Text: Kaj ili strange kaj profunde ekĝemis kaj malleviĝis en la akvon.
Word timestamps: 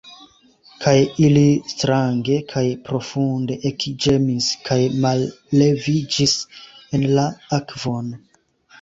Kaj 0.85 0.93
ili 1.25 1.43
strange 1.73 2.39
kaj 2.55 2.65
profunde 2.89 3.59
ekĝemis 3.73 4.51
kaj 4.71 4.81
malleviĝis 5.07 6.37
en 6.97 7.11
la 7.17 7.31
akvon. 7.63 8.15